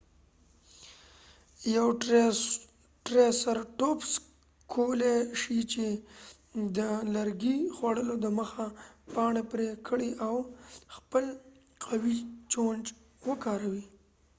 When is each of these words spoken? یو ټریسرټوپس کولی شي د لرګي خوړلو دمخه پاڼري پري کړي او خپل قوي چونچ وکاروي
یو 1.75 1.87
ټریسرټوپس 3.05 4.11
کولی 4.73 5.15
شي 5.41 5.59
د 6.77 6.79
لرګي 7.15 7.57
خوړلو 7.75 8.15
دمخه 8.25 8.67
پاڼري 9.13 9.43
پري 9.51 9.69
کړي 9.87 10.09
او 10.27 10.35
خپل 10.95 11.25
قوي 11.85 12.17
چونچ 12.51 12.83
وکاروي 13.27 13.83